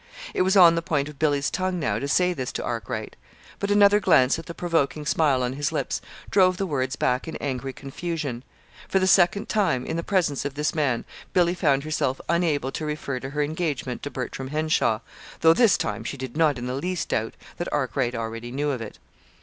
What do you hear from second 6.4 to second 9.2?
the words back in angry confusion. For the